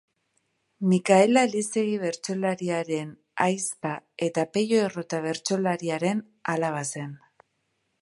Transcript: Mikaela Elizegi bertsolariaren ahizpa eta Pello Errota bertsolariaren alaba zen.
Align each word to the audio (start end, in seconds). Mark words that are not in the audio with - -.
Mikaela 0.93 1.43
Elizegi 1.47 1.99
bertsolariaren 2.05 3.13
ahizpa 3.49 3.93
eta 4.31 4.49
Pello 4.57 4.83
Errota 4.89 5.23
bertsolariaren 5.29 6.29
alaba 6.57 6.85
zen. 6.95 7.19